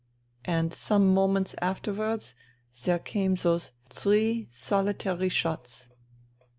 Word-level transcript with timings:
And 0.45 0.73
some 0.73 1.13
moments 1.13 1.53
afterwards 1.61 2.33
there 2.85 2.97
came 2.97 3.35
those 3.35 3.71
three 3.91 4.49
solitary 4.51 5.29
shots." 5.29 5.89